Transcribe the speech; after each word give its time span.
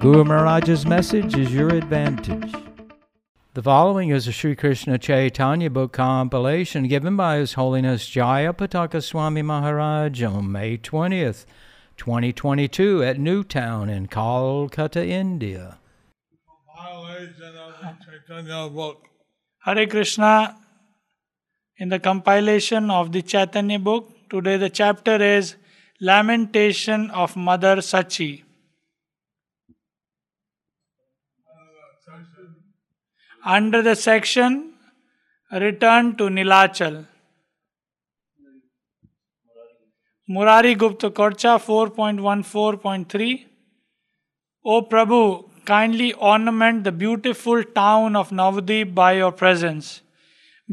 Guru 0.00 0.22
Maharaj's 0.22 0.86
message 0.86 1.36
is 1.36 1.52
your 1.52 1.70
advantage. 1.70 2.54
The 3.54 3.62
following 3.64 4.10
is 4.10 4.28
a 4.28 4.32
Sri 4.32 4.54
Krishna 4.54 4.96
Chaitanya 4.96 5.70
book 5.70 5.92
compilation 5.92 6.86
given 6.86 7.16
by 7.16 7.38
His 7.38 7.54
Holiness 7.54 8.08
Jaya 8.08 8.52
Pataka 8.52 9.02
Swami 9.02 9.42
Maharaj 9.42 10.22
on 10.22 10.52
May 10.52 10.78
20th, 10.78 11.46
2022 11.96 13.02
at 13.02 13.18
Newtown 13.18 13.90
in 13.90 14.06
Kolkata, 14.06 15.04
India. 15.04 15.78
Hare 19.64 19.86
Krishna, 19.88 20.56
in 21.76 21.88
the 21.88 21.98
compilation 21.98 22.88
of 22.92 23.10
the 23.10 23.22
Chaitanya 23.22 23.80
book, 23.80 24.12
today 24.30 24.58
the 24.58 24.70
chapter 24.70 25.20
is 25.20 25.56
Lamentation 26.00 27.10
of 27.10 27.34
Mother 27.34 27.78
Sachi. 27.78 28.44
Under 33.56 33.80
the 33.80 33.96
section 33.96 34.74
Return 35.50 36.16
to 36.16 36.24
Nilachal. 36.24 37.06
Murari 40.28 40.74
Gupta 40.74 41.10
Korcha 41.10 41.52
4.14.3 41.58 43.46
O 44.66 44.82
Prabhu, 44.82 45.48
kindly 45.64 46.12
ornament 46.12 46.84
the 46.84 46.92
beautiful 46.92 47.64
town 47.64 48.16
of 48.16 48.28
Navadip 48.28 48.94
by 48.94 49.12
your 49.12 49.32
presence. 49.32 50.02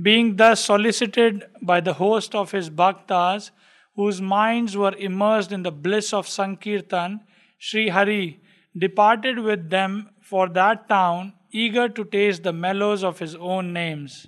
Being 0.01 0.35
thus 0.35 0.59
solicited 0.59 1.45
by 1.61 1.79
the 1.79 1.93
host 1.93 2.35
of 2.35 2.51
his 2.51 2.69
bhaktas, 2.69 3.51
whose 3.95 4.19
minds 4.19 4.75
were 4.75 4.95
immersed 4.97 5.53
in 5.53 5.63
the 5.63 5.71
bliss 5.71 6.11
of 6.11 6.27
Sankirtan, 6.27 7.21
Sri 7.57 7.87
Hari 7.87 8.41
departed 8.77 9.39
with 9.39 9.69
them 9.69 10.09
for 10.19 10.49
that 10.49 10.89
town, 10.89 11.31
eager 11.63 11.87
to 11.89 12.05
taste 12.05 12.43
the 12.43 12.53
mellows 12.53 13.03
of 13.03 13.19
his 13.19 13.35
own 13.35 13.71
names. 13.73 14.27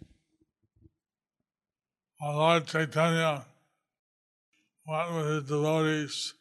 Our 2.22 2.36
Lord 2.36 2.68
Chaitanya 2.68 3.46
went 4.88 5.14
with 5.16 5.28
his 5.28 5.44
devotees 5.44 6.34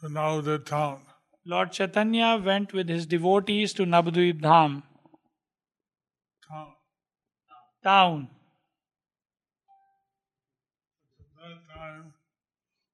to 0.00 0.08
Navadip 0.08 0.66
town. 0.66 1.02
Lord 1.46 1.72
Chaitanya 1.72 2.40
went 2.44 2.72
with 2.72 2.88
his 2.88 3.06
devotees 3.06 3.72
to 3.74 3.84
Navadvip 3.84 4.40
Dham 4.40 4.82
town. 6.48 6.72
town. 7.84 8.28
That 11.40 11.74
time 11.74 12.12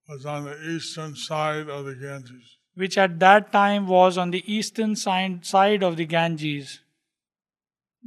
was 0.08 0.26
on 0.26 0.44
the 0.44 0.56
eastern 0.74 1.16
side 1.16 1.68
of 1.68 1.84
the 1.86 1.94
Ganges. 1.94 2.56
which 2.74 2.98
at 2.98 3.18
that 3.20 3.52
time 3.52 3.86
was 3.86 4.18
on 4.18 4.30
the 4.30 4.42
eastern 4.56 4.94
side 4.96 5.82
of 5.82 5.96
the 5.96 6.04
Ganges. 6.04 6.80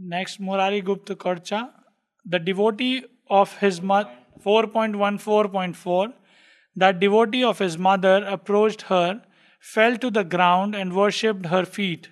Next, 0.01 0.39
Murari 0.39 0.79
Gupta 0.81 1.15
Karcha. 1.15 1.71
The 2.25 2.39
devotee 2.39 3.03
of 3.29 3.57
his 3.57 3.81
mother, 3.81 4.09
4.14.4, 4.45 6.13
that 6.77 6.99
devotee 7.01 7.43
of 7.43 7.59
his 7.59 7.77
mother 7.77 8.23
approached 8.25 8.83
her, 8.83 9.21
fell 9.59 9.97
to 9.97 10.09
the 10.09 10.23
ground, 10.23 10.73
and 10.73 10.95
worshipped 10.95 11.47
her 11.47 11.65
feet. 11.65 12.09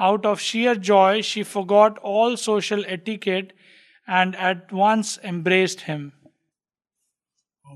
Out 0.00 0.26
of 0.26 0.40
sheer 0.40 0.74
joy, 0.74 1.20
she 1.20 1.44
forgot 1.44 1.98
all 1.98 2.36
social 2.36 2.84
etiquette 2.86 3.52
and 4.08 4.34
at 4.34 4.72
once 4.72 5.18
embraced 5.22 5.82
him. 5.82 6.12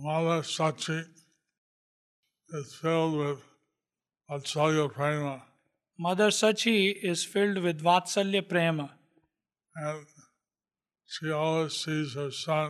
Mother 0.01 0.43
Sachi 0.43 1.05
is 2.49 2.75
filled 2.75 3.17
with 3.17 3.39
Vatsalya 4.28 4.93
Prema 4.93 5.43
Mother 5.97 6.31
Sachi 6.31 6.93
is 7.05 7.25
filled 7.25 7.59
with 7.59 7.81
Vatsalya 7.81 8.49
Prema. 8.49 8.94
and 9.75 10.06
she 11.14 11.31
always 11.31 11.74
sees 11.84 12.14
her 12.16 12.31
son 12.31 12.70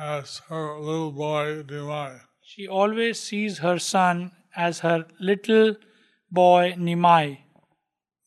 as 0.00 0.38
her 0.48 0.78
little 0.78 1.12
boy 1.12 1.62
Nimai. 1.62 2.20
She 2.42 2.66
always 2.66 3.20
sees 3.20 3.58
her 3.58 3.78
son 3.78 4.32
as 4.56 4.80
her 4.80 5.06
little 5.20 5.76
boy 6.30 6.74
Nimai, 6.78 7.38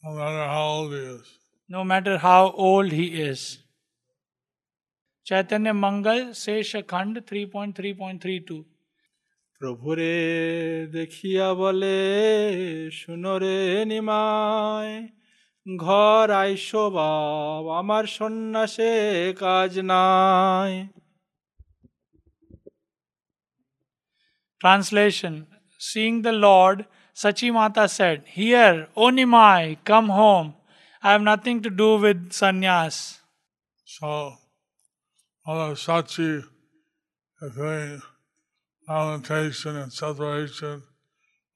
no 0.04 0.14
matter 0.14 0.46
how 0.56 0.68
old 0.74 0.92
he 0.94 1.04
is. 1.14 1.28
no 1.70 1.84
matter 1.84 2.18
how 2.18 2.52
old 2.52 2.92
he 2.92 3.08
is. 3.30 3.42
Chaitanya 5.24 5.74
Mangal, 5.74 6.22
Sesha 6.44 6.82
Khand 6.84 7.16
3.3.32. 7.26 8.66
প্রভুরে 9.62 10.14
দেখিয়া 10.98 11.48
বলে 11.62 11.98
শুনরে 13.02 13.58
নিমায় 13.92 14.96
ঘর 15.66 16.26
আইসো 16.44 16.84
বাব 16.96 17.64
আমার 17.80 18.04
সন্ন্যাসে 18.18 18.94
কাজ 19.44 19.74
নাই 19.92 20.74
Translation 24.62 25.36
Seeing 25.80 26.22
the 26.22 26.32
Lord, 26.32 26.86
Sachi 27.16 27.52
Mata 27.52 27.90
said, 27.90 28.24
Here, 28.28 28.88
O 28.96 29.06
Nimai, 29.10 29.78
come 29.84 30.10
home. 30.10 30.54
I 31.02 31.14
have 31.14 31.24
nothing 31.24 31.64
to 31.64 31.72
do 31.72 31.98
with 31.98 32.30
sannyas. 32.30 33.18
So, 33.84 34.36
Mother 35.46 35.74
Sachi 35.74 36.44
is 37.42 37.56
doing 37.56 38.00
lamentation 38.88 39.76
and 39.76 39.92
separation 39.92 40.84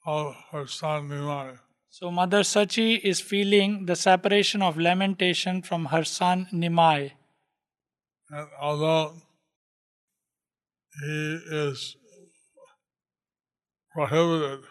of 0.07 0.35
her 0.51 0.65
son 0.65 1.09
Nimai. 1.09 1.59
So 1.92 2.10
Mother 2.10 2.40
Sachi 2.42 3.00
is 3.00 3.20
feeling 3.20 3.86
the 3.86 3.96
separation 3.96 4.62
of 4.62 4.78
lamentation 4.78 5.60
from 5.60 5.86
her 5.86 6.04
son 6.04 6.46
Nimai. 6.52 7.12
And 8.30 8.48
although 8.60 9.14
he 11.02 11.38
is 11.50 11.96
prohibited 13.92 14.64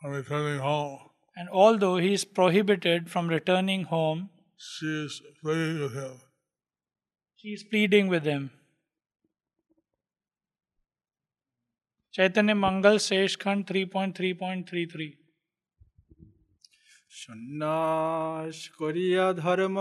from 0.00 0.12
returning 0.12 0.60
home, 0.60 0.98
And 1.36 1.48
although 1.50 1.98
he 1.98 2.14
is 2.14 2.24
prohibited 2.24 3.10
from 3.10 3.28
returning 3.28 3.84
home, 3.84 4.30
she 4.56 4.86
is 5.04 5.20
pleading 5.42 5.80
with 5.80 5.94
him. 5.94 6.20
she 7.36 7.48
is 7.48 7.62
pleading 7.62 8.08
with 8.08 8.24
him. 8.24 8.50
Chaitanya 12.12 12.54
Mangal 12.54 12.98
Seshkhand 12.98 13.66
3.3.33 13.66 15.17
সন্ন্যাস 17.11 18.55
করিয়া 18.79 19.25
ধর্ম 19.43 19.77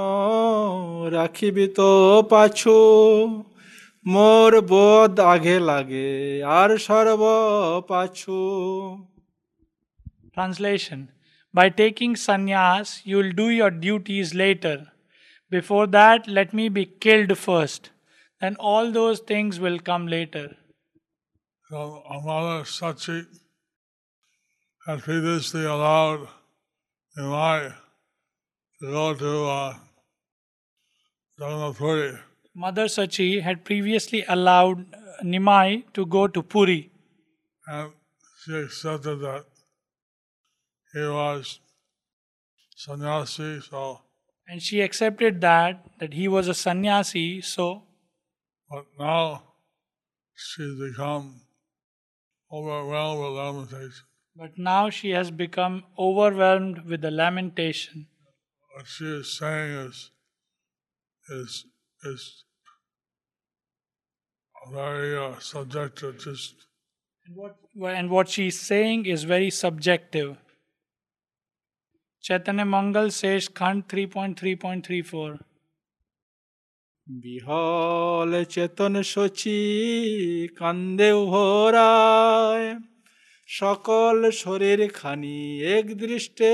রাখিবি 1.16 1.66
তো 1.78 1.91
পাছু 2.32 2.76
মোর 4.06 4.53
বোধ 4.70 5.14
আগে 5.34 5.56
লাগে 5.70 6.10
আর 6.58 6.70
সর্ব 6.86 7.22
পাছু 7.91 8.38
Translation 10.36 11.00
By 11.54 11.69
taking 11.69 12.14
sannyas, 12.14 13.04
you 13.04 13.16
will 13.18 13.33
do 13.33 13.50
your 13.50 13.71
duties 13.71 14.28
later. 14.34 14.77
Before 15.50 15.86
that, 15.89 16.27
let 16.27 16.54
me 16.54 16.71
be 16.71 16.84
killed 16.86 17.36
first. 17.39 17.91
Then 18.41 18.56
all 18.59 18.91
those 18.91 19.18
things 19.21 19.60
will 19.60 19.78
come 19.78 20.06
later. 20.06 20.56
So 21.68 22.03
our 22.06 22.22
mother 22.22 22.65
Sachi 22.65 23.27
had 24.86 25.03
previously 25.03 25.65
allowed 25.65 26.28
Nimai 27.17 27.73
to 28.79 28.91
go 28.91 29.14
to 29.16 29.46
uh, 29.46 29.73
Puri. 31.73 32.17
Mother 32.53 32.85
Sachi 32.85 33.41
had 33.41 33.64
previously 33.64 34.23
allowed 34.28 34.85
Nimai 35.23 35.84
to 35.93 36.05
go 36.05 36.28
to 36.28 36.43
Puri. 36.43 36.91
and 37.67 37.91
she 38.43 38.53
accepted 38.53 39.19
that 39.22 39.46
he 40.93 40.99
was 40.99 41.59
sannyasi, 42.75 43.61
so 43.61 44.02
And 44.47 44.61
she 44.61 44.81
accepted 44.81 45.41
that, 45.41 45.85
that 45.99 46.14
he 46.14 46.28
was 46.28 46.47
a 46.47 46.53
sannyasi, 46.53 47.41
so 47.41 47.84
but 48.69 48.85
now 48.99 49.43
she's 50.35 50.75
become 50.79 51.41
overwhelmed 52.52 53.22
with 53.22 53.34
lamentation. 53.34 54.05
But 54.39 54.57
now 54.57 54.89
she 54.89 55.09
has 55.11 55.31
become 55.31 55.84
overwhelmed 55.97 56.85
with 56.85 57.01
the 57.01 57.11
lamentation. 57.11 58.07
What 58.75 58.85
she 58.87 59.05
is 59.05 59.37
saying 59.37 59.72
is, 59.87 60.11
is, 61.29 61.66
is 62.03 62.43
very 64.72 65.17
uh, 65.17 65.39
subjective. 65.39 66.19
Just 66.19 66.67
and 67.25 67.35
what 67.35 67.95
and 67.95 68.09
what 68.09 68.29
she's 68.29 68.59
saying 68.59 69.05
is 69.05 69.23
very 69.23 69.49
subjective. 69.49 70.37
Chaitanya 72.22 72.66
Mangal 72.66 73.09
Sesh 73.11 73.47
Khand 73.49 73.87
3.3.34. 73.87 75.40
বিহল 77.23 78.31
চেতন 78.53 78.93
সচি 79.11 79.59
কান্দে 80.59 81.09
উহরায় 81.23 82.67
সকল 83.55 84.17
শরীর 84.44 84.82
খানি 84.99 85.38
এক 85.78 85.85
দৃষ্টে 86.02 86.52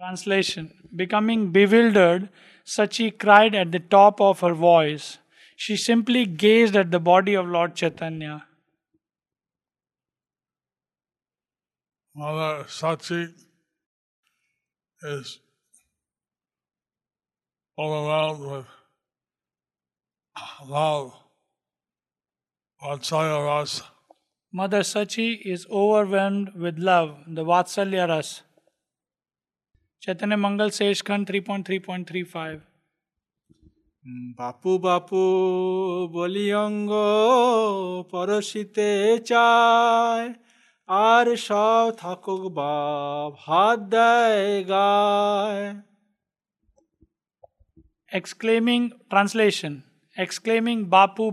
Translation 0.00 0.64
Becoming 1.00 1.40
bewildered, 1.56 2.22
Sachi 2.74 3.06
cried 3.22 3.54
at 3.62 3.68
the 3.74 3.82
top 3.96 4.14
of 4.28 4.34
her 4.44 4.56
voice. 4.72 5.06
She 5.62 5.74
simply 5.90 6.22
gazed 6.44 6.74
at 6.82 6.88
the 6.94 7.02
body 7.12 7.34
of 7.40 7.44
Lord 7.56 7.70
Chaitanya. 7.80 8.36
Mother 12.18 12.54
Sachi 12.78 13.22
is 15.14 15.26
overwhelmed 17.82 18.44
with 18.52 18.68
love, 20.76 21.08
Vatsalya 22.82 23.38
Rasa. 23.48 23.95
Mother 24.52 24.80
Sachi 24.80 25.40
is 25.44 25.66
overwhelmed 25.70 26.54
with 26.54 26.78
love, 26.78 27.18
the 27.26 27.44
Vatsalya 27.44 28.08
Ras. 28.08 28.42
Chaitanya 30.02 30.36
Mangal 30.36 30.70
Seshkhand 30.70 31.26
3.3.35 31.26 32.62
Bapu 34.38 34.78
Bapu 34.80 36.10
Boliyango 36.12 38.08
Parashite 38.10 39.24
Chai. 39.24 40.34
আর 40.88 41.26
সব 41.46 41.86
থাকুক 42.02 42.42
বাপ 42.58 43.32
হাত 43.46 43.78
দেয় 43.94 44.44
গায় 44.72 45.64
exclaiming 48.12 48.80
translation 49.10 49.74
exclaiming 50.16 50.76
Child. 50.76 50.90
Bapu 50.90 51.24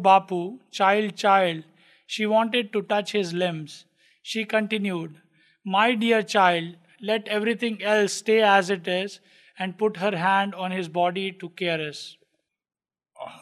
she 2.06 2.26
wanted 2.26 2.72
to 2.74 2.82
touch 2.94 3.12
his 3.12 3.34
limbs 3.34 3.86
she 4.22 4.46
continued 4.46 5.16
my 5.78 5.94
dear 5.96 6.22
child 6.24 6.76
let 7.02 7.28
everything 7.28 7.82
else 7.84 8.14
stay 8.14 8.42
as 8.42 8.70
it 8.70 8.88
is 8.88 9.20
and 9.60 9.78
put 9.78 9.98
her 9.98 10.16
hand 10.18 10.56
on 10.56 10.72
his 10.72 10.88
body 10.88 11.32
to 11.32 11.50
caress 11.64 12.04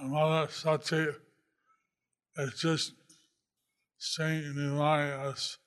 Mother 0.01 0.47
Sachi 0.47 1.15
is 2.37 2.59
just 2.61 2.93
seeing 3.97 4.53
Nimai 4.57 5.29
as 5.29 5.57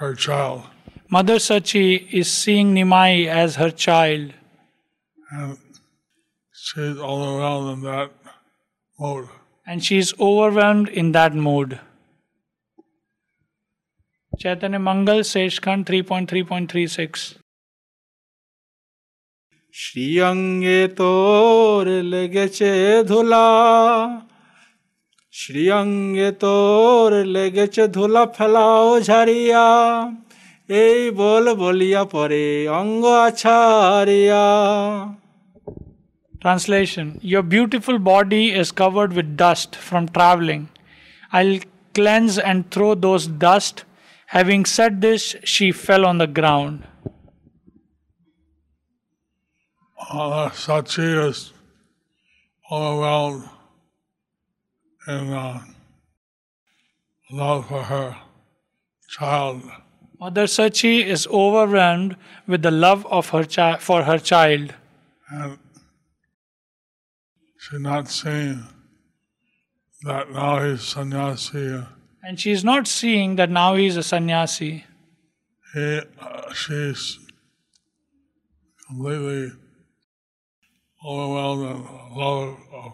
her 0.00 0.14
child. 0.14 0.62
mother 1.14 1.36
sachi 1.44 1.86
is 2.20 2.30
seeing 2.32 2.74
nimai 2.74 3.26
as 3.26 3.56
her 3.56 3.70
child 3.70 4.32
And 5.32 5.58
she's 6.52 6.98
all 6.98 7.24
around 7.38 7.68
in 7.72 7.82
that 7.82 8.12
mode. 8.98 9.28
and 9.66 9.84
she 9.84 9.98
is 9.98 10.14
overwhelmed 10.28 10.88
in 10.88 11.12
that 11.12 11.34
mood 14.39 14.39
chaitanya 14.39 14.79
mangal 14.79 15.23
seshkhand 15.23 15.85
3.3.36 15.85 17.35
শ্রীঅঙ্গে 19.73 20.81
তোর 20.97 21.85
লেগেছে 22.13 22.71
ধুলা 23.07 23.47
শ্রীঅঙ্গে 25.33 26.29
তোর 26.43 27.11
লেগেছে 27.35 27.83
ধুলা 27.87 28.23
ফেলাও 28.37 28.87
ঝাড়িয়া 29.01 29.65
এই 30.69 30.99
বল 31.11 31.45
বলিয়া 31.55 32.03
পরে 32.05 32.67
অঙ্গ 32.81 33.03
আছাড়িয়া 33.27 34.45
Translation 36.41 37.05
Your 37.33 37.43
beautiful 37.55 37.97
body 37.97 38.45
is 38.61 38.67
covered 38.71 39.11
with 39.13 39.27
dust 39.35 39.69
from 39.87 40.03
traveling. 40.07 40.63
I'll 41.31 41.59
cleanse 41.95 42.35
and 42.49 42.59
throw 42.71 42.91
those 42.95 43.25
dust. 43.47 43.75
Having 44.30 44.66
said 44.66 45.00
this, 45.00 45.34
she 45.42 45.72
fell 45.72 46.06
on 46.06 46.18
the 46.18 46.28
ground. 46.28 46.86
Mother 50.14 50.50
Sachi 50.54 51.28
is 51.28 51.52
overwhelmed 52.70 53.48
in 55.08 55.32
uh, 55.32 55.60
love 57.32 57.66
for 57.66 57.82
her 57.82 58.16
child. 59.08 59.62
Mother 60.20 60.44
Sachi 60.44 61.04
is 61.04 61.26
overwhelmed 61.26 62.14
with 62.46 62.62
the 62.62 62.70
love 62.70 63.04
of 63.06 63.30
her 63.30 63.42
chi- 63.44 63.78
for 63.78 64.04
her 64.04 64.18
child. 64.18 64.74
And 65.28 65.58
she's 67.58 67.80
not 67.80 68.06
seeing 68.08 68.64
that 70.04 70.30
now 70.30 70.62
he's 70.62 70.82
sannyasi. 70.82 71.82
And 72.23 72.39
she 72.39 72.51
is 72.51 72.63
not 72.63 72.87
seeing 72.87 73.35
that 73.35 73.49
now 73.49 73.75
he 73.75 73.85
is 73.85 73.97
a 73.97 74.03
sannyasi. 74.03 74.85
He, 75.73 76.01
uh, 76.19 76.53
she's 76.53 77.19
completely 78.87 79.51
overwhelmed 81.05 81.69
in 81.75 82.17
love 82.17 82.57
of 82.73 82.93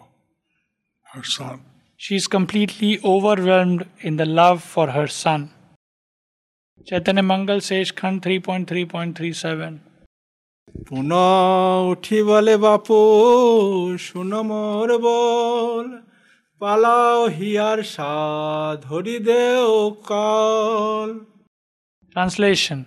her 1.14 1.24
son. 1.24 1.64
She 1.96 2.16
is 2.16 2.26
completely 2.26 3.00
overwhelmed 3.04 3.86
in 4.00 4.16
the 4.16 4.26
love 4.26 4.62
for 4.62 4.90
her 4.90 5.06
son. 5.06 5.50
Chaitanya 6.84 7.22
Mangal 7.22 7.60
says 7.60 7.92
Khand 7.92 8.22
3.3.37. 8.22 9.80
পুনঃ 10.86 11.12
উঠি 11.92 12.18
বলে 12.28 12.54
বাপু 12.64 12.98
শুনো 14.06 14.40
মোর 14.50 14.88
বল 15.04 15.86
পালাও 16.60 17.18
here 17.38 17.78
সা 17.94 18.12
ধরি 18.82 19.16
দেও 19.28 19.70
কাল 20.10 21.10
Translation 22.16 22.78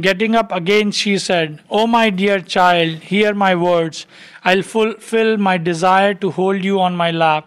Getting 0.00 0.34
up 0.34 0.50
again, 0.52 0.90
she 0.90 1.12
said, 1.18 1.48
O 1.70 1.86
my 1.86 2.06
dear 2.10 2.40
child, 2.54 2.92
hear 3.10 3.32
my 3.34 3.54
words. 3.54 4.06
I'll 4.44 4.62
fulfill 4.64 5.30
my 5.38 5.56
desire 5.58 6.14
to 6.14 6.30
hold 6.30 6.64
you 6.64 6.80
on 6.80 6.96
my 6.96 7.10
lap. 7.12 7.44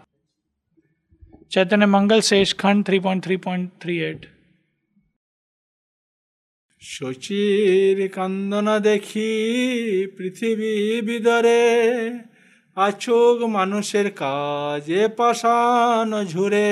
Chaitanya 1.50 1.88
Mangal 1.88 2.21
says 2.21 2.53
Khand 2.53 2.85
3.3.38. 2.85 4.25
শচীর 6.81 7.97
কান্দনা 8.09 8.75
দেখি 8.79 9.31
পৃথিবী 10.17 10.74
বিদরে 11.01 11.62
আচোক 12.85 13.38
মানুষের 13.57 14.07
কাজে 14.21 15.01
পাষাণ 15.17 16.09
ঝুরে 16.31 16.69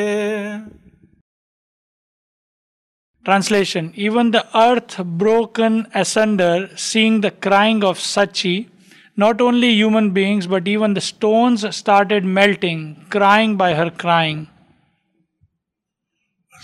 Translation 3.26 3.86
Even 3.96 4.26
the 4.38 4.46
earth 4.68 4.94
broken 5.24 5.74
asunder, 6.02 6.58
seeing 6.76 7.16
the 7.22 7.32
crying 7.46 7.82
of 7.90 7.96
Sachi, 7.98 8.58
not 9.16 9.40
only 9.48 9.70
human 9.82 10.08
beings 10.18 10.46
but 10.54 10.68
even 10.68 10.94
the 10.94 11.06
stones 11.12 11.62
started 11.76 12.24
melting, 12.26 13.06
crying 13.10 13.52
by 13.56 13.72
her 13.80 13.90
crying. 14.04 14.40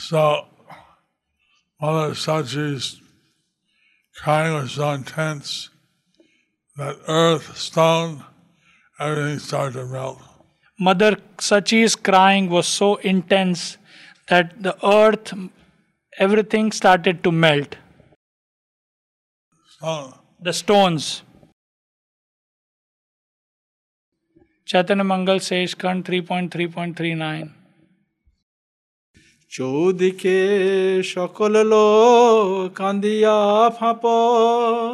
So, 0.08 0.48
Mother 1.82 2.14
Sachi's 2.26 2.86
crying 4.22 4.54
was 4.54 4.72
so 4.72 4.92
intense 4.92 5.70
that 6.76 6.98
earth, 7.08 7.58
stone, 7.58 8.26
everything 9.00 9.40
started 9.40 9.74
to 9.74 9.86
melt. 9.86 10.20
Mother 10.80 11.18
Sachi's 11.38 11.96
crying 11.96 12.50
was 12.50 12.68
so 12.68 12.96
intense 12.98 13.78
that 14.28 14.62
the 14.62 14.76
earth, 14.86 15.34
everything 16.18 16.72
started 16.72 17.24
to 17.24 17.32
melt. 17.32 17.76
Stone. 19.70 20.14
The 20.42 20.54
stones. 20.54 21.24
Chaitanya 24.66 25.04
Mangal 25.04 25.40
says 25.40 25.74
Khand 25.76 26.06
3.3.39. 26.06 27.50
চৌদিকে 29.52 30.40
সকল 31.16 31.54
লোক 31.74 32.74
কান্দিয়া 32.80 33.38
ফাঁপর 33.78 34.94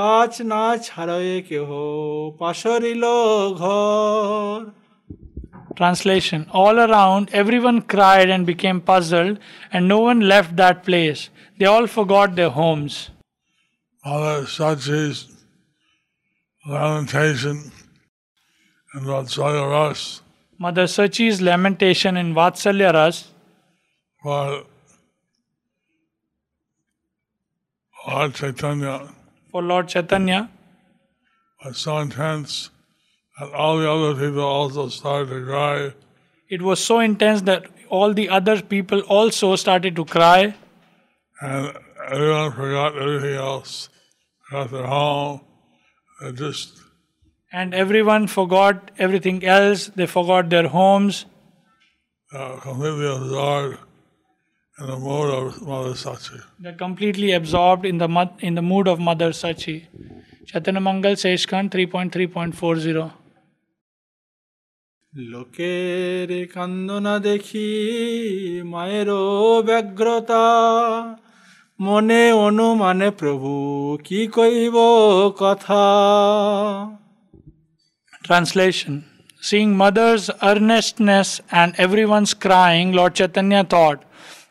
কাজ 0.00 0.32
না 0.52 0.64
ছাড়য়ে 0.86 1.36
কেহ 1.48 1.68
পাশরিল 2.40 3.04
ঘর 3.62 4.58
Translation 5.80 6.40
All 6.60 6.76
around, 6.86 7.24
everyone 7.42 7.78
cried 7.92 8.28
and 8.34 8.42
became 8.52 8.78
puzzled, 8.90 9.36
and 9.72 9.82
no 9.94 9.98
one 10.10 10.20
left 10.32 10.50
that 10.62 10.76
place. 10.88 11.20
They 11.58 11.68
all 11.74 11.86
forgot 11.98 12.28
their 12.38 12.52
homes. 12.60 12.92
Mother 14.04 14.40
Sachi's 14.56 15.18
lamentation 16.74 17.56
in 18.94 19.02
Vatsalya 19.10 19.64
Ras. 19.74 20.00
Mother 20.64 20.86
Sachi's 20.96 21.36
lamentation 21.48 22.12
in 22.22 22.28
Vatsalya 22.38 22.90
Ras. 22.98 23.16
While 24.22 24.58
Lord 28.06 28.30
Chaitanya 28.40 28.96
for 29.52 29.62
Lord 29.62 29.88
Chaitanya 29.88 30.50
was 31.64 31.78
so 31.78 31.98
intense 31.98 32.70
that 33.38 33.52
all 33.54 33.78
the 33.78 33.90
other 33.90 34.14
people 34.20 34.42
also 34.42 34.88
started 34.88 35.34
to 35.34 35.44
cry. 35.46 35.92
it 36.54 36.62
was 36.68 36.84
so 36.84 36.98
intense 37.00 37.42
that 37.48 37.66
all 37.98 38.14
the 38.20 38.28
other 38.38 38.54
people 38.72 39.00
also 39.16 39.48
started 39.62 39.96
to 39.96 40.04
cry, 40.04 40.54
and 41.40 41.78
everyone 42.06 42.52
forgot 42.58 42.98
everything 43.04 43.36
else, 43.44 43.88
forgot 44.48 44.70
their 44.76 44.86
home, 44.86 45.40
they 46.20 46.32
just 46.32 46.82
and 47.60 47.74
everyone 47.74 48.26
forgot 48.26 48.90
everything 48.98 49.44
else. 49.44 49.88
They 50.00 50.06
forgot 50.06 50.50
their 50.56 50.68
homes. 50.68 51.24
uh, 52.34 52.56
completely 52.60 53.08
absorbed 53.14 53.78
in 54.78 54.86
the 54.86 54.96
mood 54.96 55.30
of 55.30 55.62
Mother 55.62 55.90
Sachi. 55.90 56.42
They're 56.58 56.72
completely 56.72 57.32
absorbed 57.32 57.84
in 57.84 57.98
the 57.98 58.62
mood 58.62 58.88
of 58.88 58.98
Mother 58.98 59.30
Sachi. 59.30 59.84
Chaitanya 60.46 60.80
Mangal 60.80 61.16
Seshkhand 61.16 61.70
3.3.40 61.70 63.10
লোকের 65.32 66.30
কান্দনা 66.54 67.14
দেখি 67.28 67.70
মায়েরও 68.72 69.22
ব্যগ্রতা 69.68 70.44
মনে 71.86 72.22
অনুমানে 72.46 73.08
প্রভু 73.20 73.52
ki 74.06 74.20
koi 74.34 74.56
কথা 75.42 75.84
Translation 78.26 78.94
Seeing 79.48 79.72
mother's 79.76 80.24
earnestness 80.50 81.28
and 81.60 81.74
everyone's 81.76 82.32
crying, 82.44 82.88
Lord 82.92 83.12
Chaitanya 83.18 83.64
thought, 83.64 83.98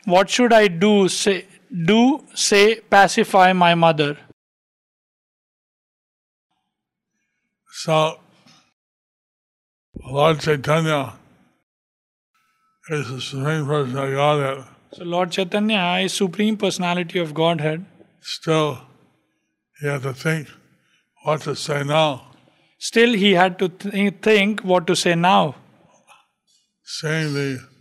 what 0.04 0.28
should 0.30 0.52
I 0.52 0.68
do? 0.68 1.08
Say, 1.08 1.46
do 1.86 2.24
say, 2.34 2.80
pacify 2.80 3.52
my 3.52 3.74
mother. 3.74 4.16
So, 7.74 8.18
Lord 10.04 10.40
Chaitanya 10.40 11.14
is 12.90 13.08
the 13.08 13.20
Supreme 13.20 13.66
Personality 13.66 14.12
of 14.12 14.16
Godhead. 14.16 14.64
So, 14.92 15.04
Lord 15.04 15.30
Chaitanya 15.30 16.04
is 16.04 16.12
Supreme 16.12 16.56
Personality 16.56 17.18
of 17.18 17.32
Godhead. 17.34 17.84
Still, 18.20 18.78
he 19.80 19.86
had 19.86 20.02
to 20.02 20.12
think 20.12 20.48
what 21.24 21.40
to 21.42 21.56
say 21.56 21.82
now. 21.82 22.26
Still, 22.78 23.14
he 23.14 23.32
had 23.32 23.58
to 23.60 23.68
th- 23.68 24.14
think 24.22 24.60
what 24.60 24.86
to 24.88 24.96
say 24.96 25.14
now. 25.14 25.54
Seeing 26.84 27.32
the 27.32 27.71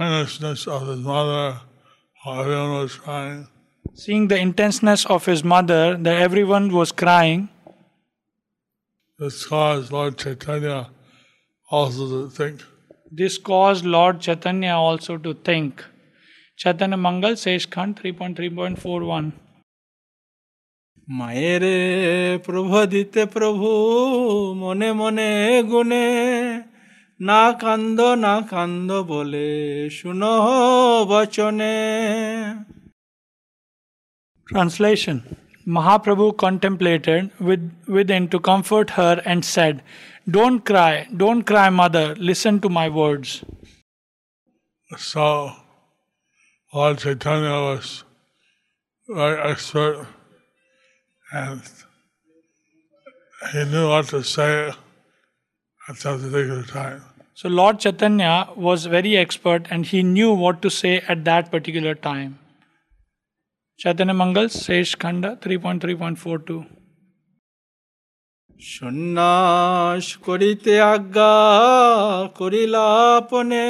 earnestness 0.00 0.66
of 0.66 0.86
his 0.88 1.00
mother 1.00 1.60
while 2.22 2.40
everyone 2.42 2.72
was 2.82 2.94
crying, 2.96 3.48
Seeing 3.94 4.28
the 4.28 4.38
intenseness 4.38 5.04
of 5.06 5.26
his 5.26 5.42
mother, 5.44 5.96
that 5.96 6.16
everyone 6.22 6.66
was 6.72 6.90
crying, 6.92 7.48
this 9.18 9.46
caused 9.46 9.90
Lord 9.92 10.16
Chaitanya 10.18 10.78
also 11.70 12.04
to 12.14 12.30
think. 12.30 12.56
this 13.10 13.38
caused 13.38 13.84
Lord 13.84 14.20
Chaitanya 14.20 14.74
also 14.76 15.16
to 15.18 15.32
think. 15.48 15.84
Chaitanya 16.56 16.96
Mangal 16.96 17.34
Seshkhand 17.36 17.92
3.3.41. 17.96 19.32
মায়েরে 21.18 21.76
প্রভ 22.46 22.72
দিতে 22.94 23.22
প্রভু 23.26 23.68
মনে 24.62 24.88
মনে 24.92 25.30
গুনে 25.70 26.06
না 27.28 27.42
কান্দ 27.62 27.98
না 28.24 28.34
কান্দ 28.52 28.90
বলে 29.12 29.50
শুনো 29.98 30.34
বচনে 31.10 31.76
Translation 34.52 35.16
Mahaprabhu 35.76 36.26
contemplated 36.44 37.30
with, 37.38 37.64
within 37.86 38.28
to 38.28 38.38
comfort 38.40 38.88
her 38.98 39.20
and 39.30 39.44
said, 39.44 39.82
Don't 40.36 40.64
cry, 40.64 41.06
don't 41.14 41.42
cry, 41.42 41.68
mother, 41.68 42.06
listen 42.30 42.54
to 42.60 42.70
my 42.70 42.88
words. 42.88 43.44
So, 44.96 45.52
Lord 46.72 46.96
Chaitanya 46.98 47.56
was 47.68 48.04
very 49.06 49.38
expert 49.50 50.06
and 51.32 51.60
he 53.52 53.64
knew 53.66 53.88
what 53.90 54.06
to 54.08 54.22
say 54.22 54.72
at 55.88 55.96
that 55.96 56.18
particular 56.20 56.62
time. 56.64 57.02
So, 57.34 57.48
Lord 57.48 57.78
Chaitanya 57.78 58.48
was 58.56 58.86
very 58.86 59.16
expert 59.16 59.66
and 59.70 59.86
he 59.86 60.02
knew 60.02 60.32
what 60.32 60.60
to 60.62 60.70
say 60.70 60.94
at 61.08 61.24
that 61.24 61.50
particular 61.50 61.94
time. 61.94 62.38
Chaitanya 63.80 64.14
Mangal, 64.14 64.48
Sesh 64.48 64.94
Khanda 64.96 65.30
3.3.42. 65.42 66.64
সন্ন্যাস 68.76 70.04
করিতে 70.26 70.72
আজ্ঞা 70.94 71.34
করিলাপনে 72.38 73.68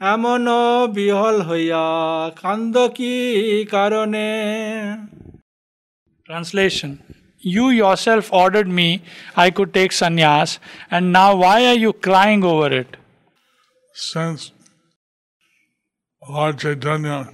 এমন 0.00 0.44
বিহল 0.96 1.36
হইয়া 1.48 1.84
কান্দ 2.42 2.74
কি 2.96 3.14
কারণে 3.74 4.28
Translation 6.28 6.90
You 7.43 7.69
yourself 7.69 8.31
ordered 8.31 8.67
me 8.67 9.01
I 9.35 9.49
could 9.49 9.73
take 9.73 9.91
sannyas, 9.91 10.59
and 10.91 11.11
now 11.11 11.35
why 11.35 11.65
are 11.65 11.73
you 11.73 11.91
crying 11.91 12.43
over 12.43 12.71
it? 12.71 12.97
Since 13.93 14.51
Lord 16.29 16.59
Chaitanya, 16.59 17.33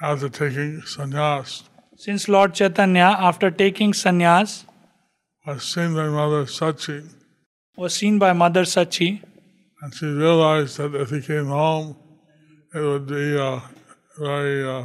after 0.00 0.28
taking 0.28 0.82
sannyas, 0.82 1.64
Since 1.96 2.28
Lord 2.28 2.54
Chaitanya, 2.54 3.16
after 3.18 3.50
taking 3.50 3.92
sannyas, 3.92 4.64
was 5.46 5.64
seen 5.64 5.94
by 5.94 6.08
Mother 6.08 6.44
Sachi, 6.44 7.08
was 7.76 7.94
seen 7.94 8.18
by 8.18 8.32
Mother 8.32 8.62
Sachi, 8.62 9.20
and 9.82 9.92
she 9.94 10.06
realized 10.06 10.78
that 10.78 10.94
if 10.94 11.10
he 11.10 11.20
came 11.20 11.46
home, 11.46 11.96
it 12.74 12.80
would 12.80 13.06
be 13.06 13.36
uh, 13.36 13.60
very, 14.18 14.64
uh, 14.66 14.84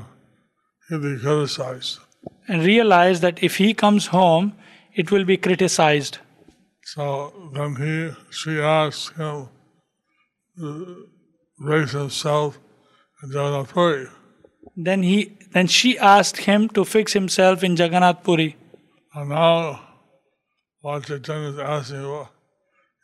he'd 0.89 1.01
be 1.04 1.18
criticized. 1.20 2.00
And 2.48 2.64
realize 2.64 3.22
that 3.22 3.42
if 3.44 3.58
he 3.58 3.74
comes 3.74 4.08
home, 4.08 4.54
it 4.94 5.12
will 5.12 5.25
be 5.25 5.38
criticized. 5.38 6.20
So 6.84 7.52
then 7.54 7.75
he, 7.75 8.12
she 8.32 8.60
asked 8.60 9.16
him 9.16 9.50
uh, 10.58 10.62
to 10.62 11.08
raise 11.60 11.92
himself 11.92 12.60
in 13.24 13.30
Jagannath 13.30 13.74
Puri. 13.74 14.08
Then 14.78 15.04
he, 15.04 15.38
then 15.52 15.68
she 15.68 15.98
asked 15.98 16.38
him 16.38 16.70
to 16.70 16.86
fix 16.86 17.14
himself 17.14 17.64
in 17.64 17.75
Jagannath 17.75 18.24
Puri. 18.24 18.56
And 19.14 19.30
now, 19.30 19.82
Lord 20.84 21.06
Chaitanya 21.06 21.50
is 21.50 21.60
asking, 21.60 22.04
well, 22.04 22.30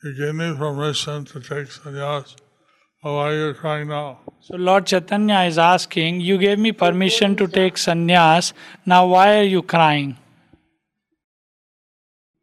you 0.04 0.16
gave 0.18 0.36
me 0.36 0.56
permission 0.56 1.26
to 1.26 1.40
take 1.40 1.68
sannyas. 1.68 2.36
Oh, 3.05 3.17
why 3.17 3.27
are 3.31 3.49
you 3.49 3.55
crying 3.55 3.89
now? 3.89 4.19
So 4.41 4.57
Lord 4.57 4.87
Chaitanya 4.87 5.41
is 5.43 5.59
asking, 5.59 6.21
You 6.21 6.39
gave 6.39 6.59
me 6.59 6.73
permission 6.73 7.37
to 7.37 7.47
take 7.47 7.75
sannyas, 7.77 8.53
now 8.85 9.07
why 9.07 9.39
are 9.39 9.51
you 9.55 9.63
crying? 9.63 10.17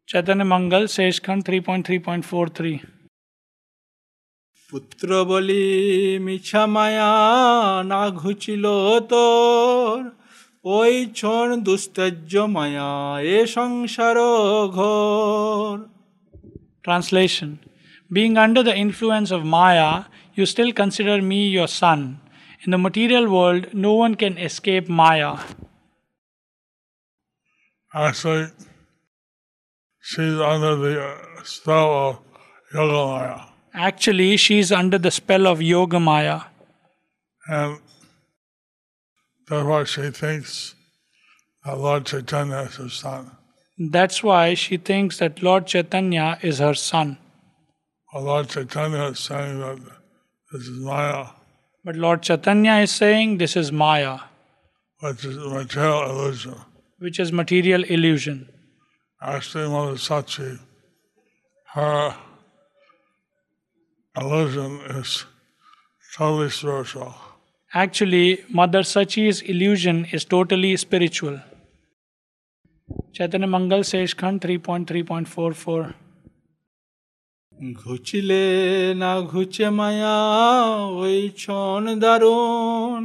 Chaitanya 0.08 0.44
Mangal, 0.44 0.88
Seshkhand 0.88 1.44
3.3.43. 1.44 2.80
পুত্র 4.70 5.08
বলি 5.30 5.64
মিছা 6.26 6.62
মায়া 6.74 7.10
না 7.90 8.02
ঘুচিল 8.20 8.64
তোর 9.12 9.96
ওই 10.64 10.94
ছন 11.20 11.46
দুস্তর্য 11.66 12.32
মায়া 12.56 12.90
এ 13.36 13.38
সংসার 13.54 14.16
ঘোর 14.78 15.76
Translation 16.86 17.50
Being 18.10 18.34
under 18.36 18.62
the 18.62 18.76
influence 18.86 19.30
of 19.36 19.40
Maya, 19.44 19.90
you 20.39 20.45
still 20.45 20.71
consider 20.71 21.21
me 21.21 21.47
your 21.49 21.67
son. 21.67 22.21
In 22.63 22.71
the 22.71 22.77
material 22.77 23.29
world, 23.29 23.73
no 23.73 23.93
one 23.93 24.15
can 24.15 24.37
escape 24.37 24.89
Maya. 24.89 25.37
Actually, 27.93 28.47
she's 29.99 30.39
under 30.39 30.75
the 30.75 31.03
uh, 31.03 31.43
spell 31.43 31.91
of 32.07 32.19
Yogamaya. 32.73 33.49
Actually, 33.73 34.37
she 34.37 34.59
is 34.59 34.71
under 34.71 34.97
the 34.97 35.11
spell 35.11 35.47
of 35.47 35.61
Yoga 35.61 35.99
Maya. 35.99 36.41
And 37.47 37.79
therefore 39.47 39.85
she 39.85 40.09
thinks 40.11 40.75
that 41.65 41.77
Lord 41.77 42.05
Chaitanya 42.05 42.59
is 42.69 42.75
her 42.75 42.89
son. 42.89 43.31
That's 43.77 44.21
why 44.23 44.53
she 44.53 44.77
thinks 44.77 45.17
that 45.17 45.41
Lord 45.41 45.67
Chaitanya 45.67 46.37
is 46.41 46.59
her 46.59 46.73
son. 46.73 47.17
Well, 48.13 48.23
Lord 48.23 48.49
Chaitanya 48.49 49.03
is 49.05 49.19
saying 49.19 49.59
that 49.59 49.98
this 50.51 50.63
is 50.67 50.79
Maya, 50.79 51.25
But 51.85 51.95
Lord 51.95 52.21
Chaitanya 52.21 52.73
is 52.85 52.91
saying 52.91 53.37
this 53.37 53.55
is 53.55 53.71
Maya, 53.71 54.19
which 54.99 55.25
is 55.25 55.37
material 55.37 56.09
illusion. 56.11 56.55
which 56.99 57.19
is 57.19 57.31
material 57.31 57.83
illusion. 57.83 58.47
Actually, 59.21 59.67
Mother 59.69 59.95
Sachi, 60.07 60.59
her 61.73 62.15
illusion 64.17 64.79
is 64.99 65.25
totally 66.17 66.49
spiritual. 66.49 67.13
Actually, 67.73 68.43
Mother 68.49 68.79
Sachi's 68.81 69.41
illusion 69.41 70.05
is 70.11 70.25
totally 70.25 70.75
spiritual. 70.77 71.39
Chaitanya 73.13 73.47
Mangal 73.47 73.83
Sesh 73.83 74.15
Khand 74.15 74.39
3.3.44. 74.41 75.93
ঘুচিলে 77.80 78.44
না 79.00 79.12
ঘুচে 79.30 79.68
মায়া 79.78 80.16
ওই 81.02 81.18
ছন 81.42 81.84
দারুণ 82.02 83.02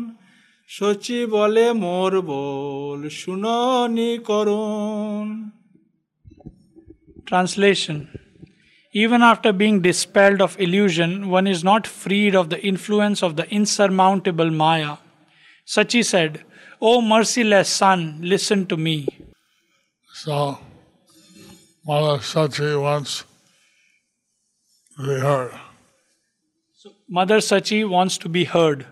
সচি 0.76 1.20
বলে 1.34 1.68
মোর 1.84 2.14
বল 2.30 3.00
শুননি 3.20 4.12
করুণ 4.30 5.28
Translation 7.30 7.98
Even 9.04 9.22
after 9.32 9.52
being 9.54 9.78
dispelled 9.82 10.42
of 10.42 10.60
illusion, 10.60 11.30
one 11.30 11.48
is 11.56 11.62
not 11.64 11.84
freed 12.02 12.34
of 12.42 12.46
the 12.50 12.60
influence 12.72 13.20
of 13.22 13.32
the 13.40 13.48
insurmountable 13.58 14.50
Maya. 14.50 14.94
Sachi 15.74 16.02
said, 16.04 16.32
O 16.82 16.92
merciless 17.12 17.70
son, 17.70 18.00
listen 18.34 18.66
to 18.66 18.76
me. 18.78 19.08
So, 20.24 20.58
Mother 21.86 22.18
Sachi 22.32 22.82
wants 22.82 23.12
to 23.20 23.26
be 24.98 25.20
heard. 25.20 25.52
Mother 27.10 27.38
Sachi 27.38 27.88
wants 27.88 28.18
to 28.18 28.30
be 28.30 28.44
heard. 28.46 28.86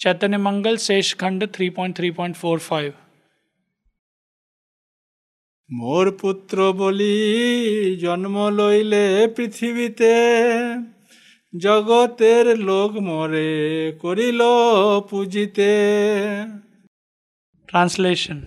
Chaitanya 0.00 0.38
Mangal 0.38 0.76
Sesh 0.78 1.14
Khand 1.16 1.42
3.3.45 1.42 2.92
মোর 5.70 6.06
পুত্র 6.20 6.56
বলি 6.80 7.16
জন্ম 8.04 8.36
লইলে 8.58 9.04
পৃথিবীতে 9.36 10.14
জগতের 11.54 12.46
লোক 12.68 12.92
মরে 13.08 13.52
করিল 14.02 14.40
পূজিতে 15.10 15.72
Translation 17.68 18.38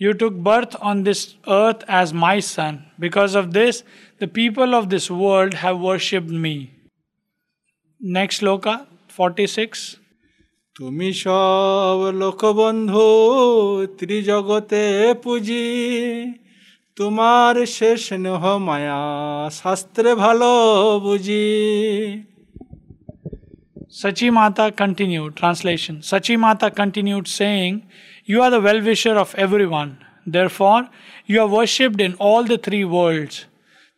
You 0.00 0.12
took 0.12 0.34
birth 0.34 0.76
on 0.80 1.04
this 1.04 1.36
earth 1.48 1.82
as 1.88 2.12
my 2.12 2.38
son. 2.40 2.84
Because 2.98 3.34
of 3.34 3.52
this, 3.52 3.82
the 4.18 4.28
people 4.28 4.74
of 4.74 4.90
this 4.90 5.10
world 5.10 5.54
have 5.54 5.78
worshipped 5.80 6.34
me. 6.46 6.56
Next 8.00 8.40
sloka 8.42 8.74
46. 9.08 9.96
তুমি 10.76 11.08
সব 11.22 11.98
লোকবন্ধু 12.22 13.06
ত্রিজগতে 13.98 14.84
পুজি 15.22 15.66
তোমার 16.96 17.54
শেষ 17.78 17.98
স্নেহ 18.08 18.42
মায়া 18.68 19.00
শাস্ত্রে 19.60 20.10
ভালো 20.24 20.50
বুঝি 21.04 21.46
Sachi 24.00 24.28
Mata 24.30 24.66
continued, 24.82 25.30
translation. 25.40 25.94
Sachi 26.10 26.34
Mata 26.38 26.68
continued 26.70 27.26
saying, 27.38 27.74
you 28.31 28.41
are 28.43 28.51
the 28.51 28.61
well 28.65 28.81
wisher 28.81 29.15
of 29.21 29.35
everyone. 29.43 29.89
Therefore, 30.25 30.89
you 31.25 31.41
are 31.41 31.47
worshipped 31.53 31.99
in 31.99 32.13
all 32.27 32.45
the 32.51 32.57
three 32.57 32.85
worlds. 32.85 33.45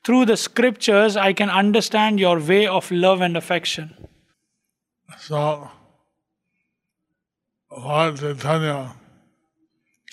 Through 0.04 0.25
the 0.30 0.38
scriptures, 0.38 1.16
I 1.16 1.34
can 1.34 1.52
understand 1.62 2.20
your 2.20 2.40
way 2.40 2.66
of 2.66 2.90
love 2.92 3.22
and 3.22 3.38
affection. 3.38 3.94
So, 5.20 5.70
Lord 7.72 8.20
Chaitanya 8.24 8.96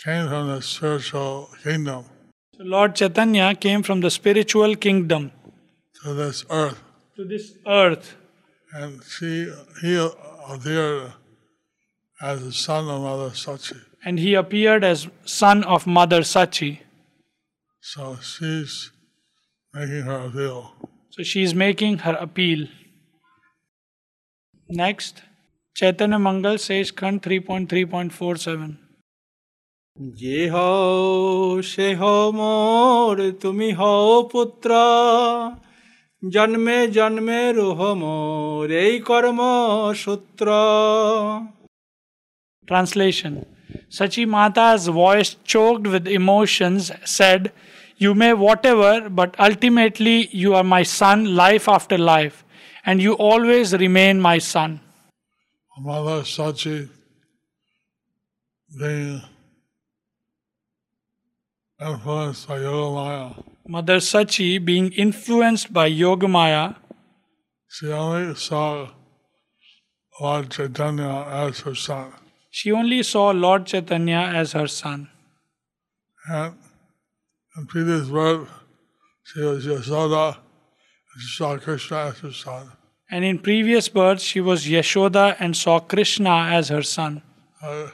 came 0.05 0.29
from 0.29 0.49
the 0.49 0.61
spiritual 0.63 1.49
kingdom 1.63 2.05
So 2.57 2.65
Lord 2.65 2.97
Chaitanya 2.97 3.55
came 3.55 3.83
from 3.83 4.01
the 4.01 4.11
spiritual 4.11 4.77
kingdom 4.77 5.31
to 6.03 6.15
this 6.15 6.45
earth, 6.51 6.83
to 7.17 7.25
this 7.25 7.53
earth, 7.67 8.17
and 8.73 9.03
she, 9.03 9.53
he 9.83 9.95
appeared 10.49 11.13
as 12.21 12.45
the 12.45 12.53
son 12.53 12.91
of 12.97 13.01
Mother 13.03 13.31
Sachi 13.45 13.81
and 14.03 14.19
he 14.19 14.35
appeared 14.35 14.85
as 14.85 15.09
son 15.25 15.65
of 15.65 15.87
mother 15.87 16.21
Sachi. 16.23 16.79
So 17.83 18.17
she's 18.23 18.91
making 19.75 20.03
her 20.03 20.21
appeal. 20.27 20.73
So 21.11 21.23
she's 21.23 21.55
making 21.55 21.99
her 21.99 22.15
appeal. 22.15 22.67
Next, 24.69 25.23
Chaitanya 25.77 26.19
Mangal 26.19 26.57
Sesh 26.59 26.91
Khand 26.93 27.23
3.3.47. 27.23 28.77
যে 30.21 30.41
হও 30.55 31.63
সে 31.73 31.89
হও 32.01 32.23
মোর 32.39 33.15
তুমি 33.43 33.69
হও 33.81 34.13
পুত্র 34.33 34.71
জন্মে 36.23 36.79
জন্মে 36.97 37.41
রুহ 37.59 37.81
মোর 38.03 38.67
এই 38.85 38.95
কর্ম 39.09 39.41
সূত্র 40.03 40.47
Translation 42.69 43.33
Sachi 43.91 44.27
Mata's 44.27 44.87
voice, 44.87 45.37
choked 45.45 45.87
with 45.87 46.07
emotions, 46.07 46.91
said, 47.05 47.53
You 47.97 48.15
may 48.15 48.33
whatever, 48.35 49.09
but 49.09 49.35
ultimately 49.39 50.29
you 50.33 50.55
are 50.55 50.65
my 50.65 50.83
son 50.83 51.35
life 51.35 51.69
after 51.69 51.99
life, 51.99 52.45
and 52.85 53.03
you 53.03 53.15
always 53.15 53.73
remain 53.75 54.21
my 54.21 54.39
son. 54.39 54.81
Mother 55.79 56.23
Sachi 56.23 56.89
being 58.79 59.23
influenced 61.81 62.47
by 62.47 62.59
Yoga 62.59 62.89
Maya. 62.89 63.31
Mother 63.67 63.97
Sachi, 63.99 64.65
being 64.65 64.93
influenced 64.93 65.73
by 65.73 65.89
Yogamaya, 65.91 66.77
She 67.69 67.87
only 67.87 68.35
saw 68.35 68.89
Lord 70.21 70.51
Chaitanya 70.51 71.25
as 71.31 71.61
her 71.61 71.75
son. 71.75 72.13
She 72.51 72.73
only 72.73 73.03
saw 73.03 73.31
Lord 73.31 73.67
Chaitanya 73.67 74.33
as 74.35 74.53
her 74.53 74.67
son. 74.67 75.09
And 76.29 76.55
in 77.57 77.67
previous 77.67 78.09
birth, 78.09 78.49
she 79.25 79.41
was 79.41 79.67
Yashoda, 79.67 80.37
and 80.37 81.23
she 81.23 81.29
saw 81.37 81.57
Krishna 81.57 81.97
as 81.99 82.19
her 82.19 82.33
son. 82.33 82.73
And 83.11 83.25
in 83.25 83.39
previous 83.39 83.89
births, 83.89 84.23
she 84.23 84.41
was 84.41 84.67
Yashoda 84.67 85.37
and 85.41 85.57
saw 85.57 85.81
Krishna 85.81 86.49
as 86.53 86.69
her 86.69 86.83
son. 86.83 87.23
Uh, 87.63 87.89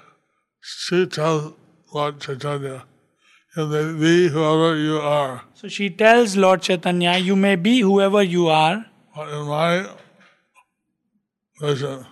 she 0.61 1.07
tells 1.07 1.53
Lord 1.93 2.21
Chaitanya, 2.21 2.85
you 3.57 3.67
may 3.67 3.99
be 3.99 4.29
whoever 4.29 4.77
you 4.77 4.99
are, 4.99 5.43
So 5.55 5.69
she 5.69 5.89
tells 5.89 6.37
Lord 6.37 6.61
Chaitanya, 6.63 7.17
You 7.17 7.37
may 7.37 7.57
be 7.57 7.81
whoever 7.81 8.23
you 8.23 8.49
are, 8.49 8.85
but 9.15 9.29
in 9.31 9.47
my 9.47 9.89
vision, 11.61 12.05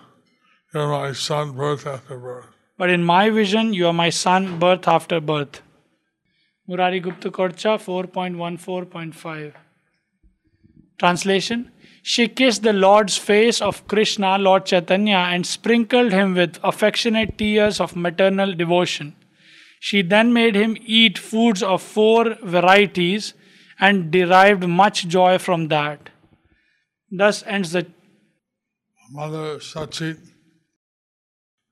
you're 0.75 0.89
my 0.89 1.13
son 1.13 1.51
birth 1.53 1.87
after 1.87 2.17
birth. 2.19 2.47
but 2.77 2.89
in 2.89 3.03
my 3.03 3.29
vision, 3.29 3.73
you 3.73 3.87
are 3.87 3.93
my 3.93 4.09
son 4.09 4.59
birth 4.59 4.87
after 4.87 5.19
birth. 5.21 5.61
Murari 6.67 6.99
Gupta 6.99 7.31
Korcha 7.31 7.75
4.14.5. 7.77 9.53
Translation 10.99 11.71
She 12.03 12.27
kissed 12.27 12.63
the 12.63 12.73
Lord's 12.73 13.17
face 13.17 13.61
of 13.61 13.87
Krishna, 13.87 14.37
Lord 14.37 14.65
Chaitanya, 14.65 15.21
and 15.35 15.45
sprinkled 15.45 16.11
him 16.11 16.33
with 16.33 16.59
affectionate 16.63 17.37
tears 17.37 17.79
of 17.79 17.95
maternal 17.95 18.53
devotion. 18.53 19.15
She 19.79 20.01
then 20.01 20.33
made 20.33 20.55
him 20.55 20.77
eat 20.85 21.17
foods 21.17 21.63
of 21.63 21.81
four 21.81 22.35
varieties 22.43 23.33
and 23.79 24.11
derived 24.11 24.67
much 24.67 25.07
joy 25.07 25.37
from 25.37 25.67
that. 25.69 26.09
Thus 27.11 27.43
ends 27.43 27.71
the 27.71 27.87
Mother 29.11 29.59
Sachit, 29.59 30.17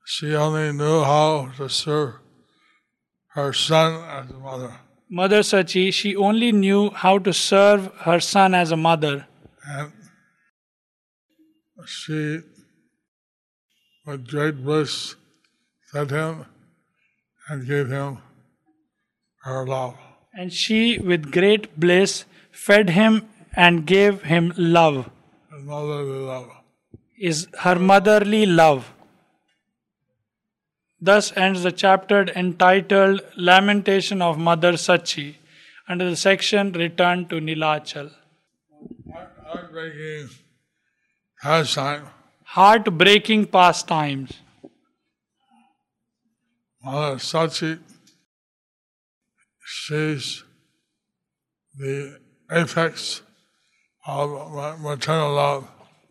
she 0.04 0.34
only 0.34 0.72
knew 0.72 1.02
how 1.02 1.50
to 1.56 1.68
serve 1.68 2.14
her 3.28 3.52
son 3.52 4.02
as 4.04 4.30
a 4.30 4.38
mother. 4.38 4.72
Mother 5.10 5.40
Sachi. 5.40 5.92
She 5.92 6.16
only 6.16 6.52
knew 6.52 6.90
how 6.90 7.18
to 7.18 7.32
serve 7.32 7.92
her 8.00 8.20
son 8.20 8.54
as 8.54 8.70
a 8.72 8.76
mother. 8.76 9.26
And 9.66 9.92
she, 11.86 12.40
with 14.06 14.26
great 14.28 14.64
bliss, 14.64 15.16
fed 15.92 16.10
him 16.10 16.46
and 17.48 17.66
gave 17.66 17.88
him 17.88 18.18
her 19.42 19.66
love. 19.66 19.96
And 20.32 20.52
she, 20.52 20.98
with 20.98 21.30
great 21.30 21.78
bliss, 21.78 22.24
fed 22.50 22.90
him 22.90 23.28
and 23.54 23.86
gave 23.86 24.22
him 24.22 24.52
love, 24.56 25.10
And 25.52 25.66
motherly 25.66 26.18
love. 26.26 26.50
is 27.18 27.46
her 27.60 27.76
motherly 27.78 28.46
love. 28.46 28.93
Thus 31.06 31.36
ends 31.36 31.62
the 31.62 31.70
chapter 31.70 32.20
entitled 32.34 33.20
Lamentation 33.36 34.22
of 34.22 34.38
Mother 34.38 34.72
Sachi 34.72 35.34
under 35.86 36.08
the 36.08 36.16
section 36.16 36.72
Return 36.72 37.26
to 37.28 37.40
Nilachal. 37.46 38.10
heartbreaking 39.46 40.30
pastime. 41.42 42.06
heartbreaking 42.54 43.44
pastimes. 43.56 44.32
Mother 46.82 47.16
Sachi 47.16 47.78
sees 49.74 50.42
the 51.82 52.18
apex 52.50 53.20
of 54.06 54.80
maternal 54.80 55.34
love. 55.34 55.68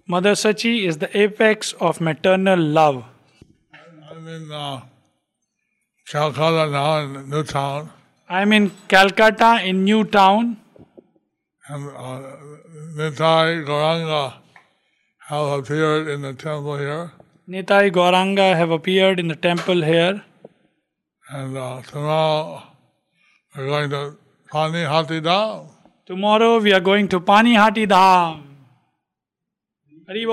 Mother 0.07 0.33
Sachi 0.43 0.85
is 0.91 0.99
the 0.99 1.11
apex 1.25 1.73
of 1.89 1.99
maternal 1.99 2.59
love. 2.59 3.03
I'm 4.15 4.27
in 4.27 4.51
uh, 4.51 4.81
Calcutta 6.07 6.69
now 6.69 6.99
in 6.99 7.29
Newtown, 7.29 7.89
I'm 8.29 8.53
in 8.53 8.71
Calcutta 8.87 9.61
in 9.63 9.83
Newtown. 9.85 10.57
and 11.67 11.89
uh, 11.89 12.19
Nitai 12.97 13.65
Gauranga 13.65 14.33
have 15.29 15.47
appeared 15.59 16.07
in 16.09 16.21
the 16.21 16.33
temple 16.33 16.77
here. 16.77 17.11
Nitai 17.49 17.91
Gauranga 17.91 18.55
have 18.55 18.69
appeared 18.69 19.19
in 19.19 19.29
the 19.29 19.35
temple 19.35 19.81
here. 19.81 20.23
And 21.29 21.57
uh, 21.57 21.81
tomorrow 21.81 22.63
we're 23.55 23.65
going 23.67 23.89
to 23.89 24.17
Panihati 24.51 25.21
Dham. 25.21 25.69
Tomorrow 26.05 26.59
we 26.59 26.73
are 26.73 26.81
going 26.81 27.07
to 27.07 27.19
Panihati 27.19 27.87
Dham. 27.87 28.43
Hari 30.07 30.25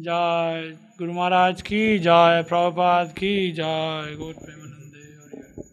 Jai 0.00 0.76
Prabhupada 0.98 1.62
ki 3.14 3.52
Jai 3.52 4.14
Gaur 4.16 4.32
Premanande 4.32 5.18
Hari 5.18 5.42
Hari. 5.56 5.64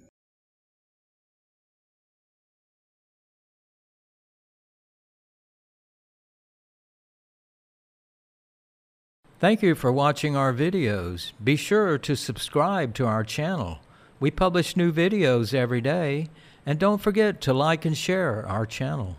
Thank 9.40 9.62
you 9.62 9.76
for 9.76 9.92
watching 9.92 10.36
our 10.36 10.54
videos. 10.54 11.34
Be 11.44 11.56
sure 11.56 12.00
to 12.00 12.16
subscribe 12.16 12.96
to 12.96 13.06
our 13.06 13.24
channel. 13.24 13.80
We 14.20 14.32
publish 14.32 14.76
new 14.76 14.92
videos 14.92 15.54
every 15.54 15.82
day, 15.82 16.30
and 16.66 16.80
don't 16.80 17.02
forget 17.02 17.42
to 17.42 17.54
like 17.54 17.86
and 17.86 17.96
share 17.96 18.44
our 18.48 18.66
channel. 18.66 19.18